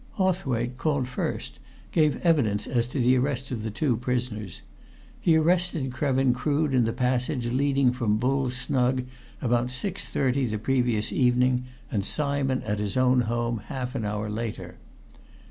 Hawthwaite, 0.13 0.79
called 0.79 1.07
first, 1.07 1.59
gave 1.91 2.19
evidence 2.25 2.65
as 2.65 2.87
to 2.87 2.99
the 2.99 3.15
arrest 3.17 3.51
of 3.51 3.61
the 3.61 3.69
two 3.69 3.95
prisoners. 3.97 4.63
He 5.19 5.35
arrested 5.35 5.91
Krevin 5.93 6.33
Crood 6.33 6.73
in 6.73 6.85
the 6.85 6.91
passage 6.91 7.51
leading 7.51 7.91
from 7.91 8.17
Bull's 8.17 8.57
Snug 8.57 9.03
about 9.43 9.67
6.30 9.67 10.49
the 10.49 10.57
previous 10.57 11.11
evening, 11.13 11.65
and 11.91 12.03
Simon 12.03 12.63
at 12.63 12.79
his 12.79 12.97
own 12.97 13.21
home, 13.29 13.59
half 13.67 13.93
an 13.93 14.03
hour 14.03 14.27
later. 14.27 14.77